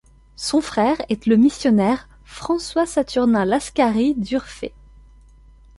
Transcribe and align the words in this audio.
Son 0.35 0.61
frère 0.61 0.97
est 1.09 1.27
le 1.27 1.35
missionnaire 1.37 2.09
François-Saturnin 2.23 3.45
Lascaris 3.45 4.15
d'Urfé. 4.15 4.73